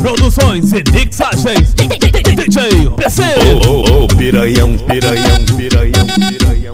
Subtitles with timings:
[0.00, 1.74] Produções e mixagens.
[1.74, 3.22] DJ PC
[3.66, 6.72] Ô, ô, ô, piranhão, piranhão, piranhão, piranhão.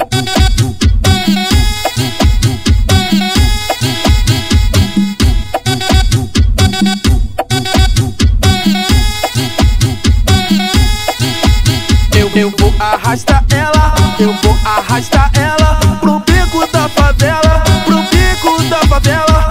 [12.16, 18.62] Eu, eu vou arrastar ela, eu vou arrastar ela pro bico da favela, pro bico
[18.68, 19.46] da favela.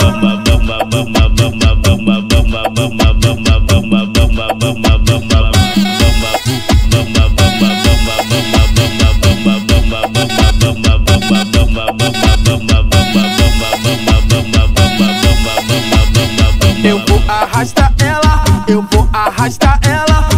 [16.84, 20.35] Eu vou arrastar ela, eu vou arrastar ela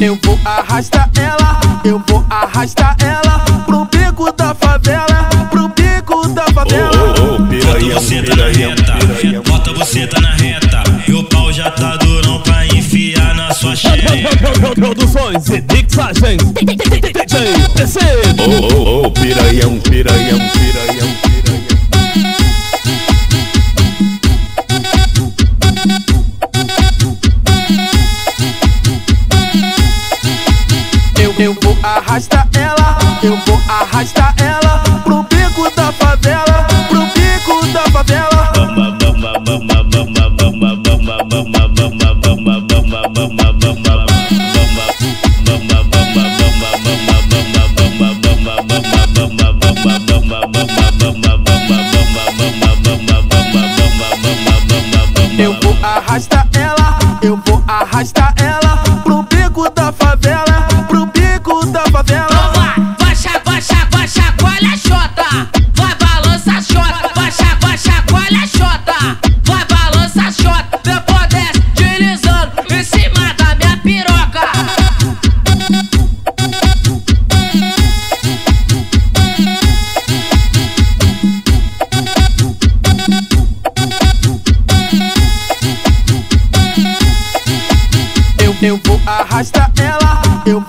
[0.00, 6.44] Eu, vou arrastar ela, eu vou arrastar ela pro bico da favela, pro bico da
[6.52, 6.90] favela.
[6.96, 10.82] ô, ô, Bota piranhão, você tá na reta, bota você tá na reta.
[11.08, 14.28] E o pau já tá durão pra enfiar na sua xereca.
[14.76, 17.00] Produções e mixagens DJ
[17.74, 17.98] PC
[18.38, 21.17] Ô, ô, ô, piranhão, piranhão, piranhão, piranhão
[32.18, 38.52] vou arrastar ela, eu vou arrastar ela pro bico da favela, pro bico da favela.
[55.38, 56.47] Eu vou arrastar
[61.72, 62.52] da Então favela.
[62.54, 63.14] vai, vai,
[63.44, 65.48] vai, cha- vai, chacoalha a xota.
[65.74, 67.10] Vai, balança xota.
[67.14, 69.18] Vai, cha- vai, chacoalha xota.
[69.44, 70.80] Vai, balança xota.
[70.84, 74.48] Depois desce, deslizando em cima da minha piroca.
[88.42, 90.60] Eu, eu vou arrastar ela, eu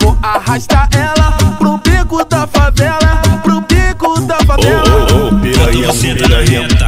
[0.49, 4.83] arrasta ela pro bico da favela, pro bico da favela.
[5.13, 6.87] Oh, Bota você tá na reta,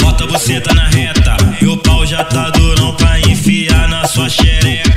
[0.00, 1.36] bota você tá na reta.
[1.60, 4.89] E o pau já tá durão pra enfiar na sua xereca.